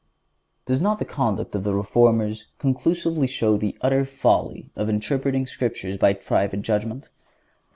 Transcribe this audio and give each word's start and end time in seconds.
Does 0.65 0.81
not 0.81 0.97
the 0.97 1.05
conduct 1.05 1.53
of 1.53 1.63
the 1.63 1.75
Reformers 1.75 2.47
conclusively 2.57 3.27
show 3.27 3.55
the 3.55 3.77
utter 3.81 4.03
folly 4.03 4.71
of 4.75 4.89
interpreting 4.89 5.41
the 5.43 5.47
Scriptures 5.47 5.99
by 5.99 6.13
private 6.13 6.63
judgment? 6.63 7.09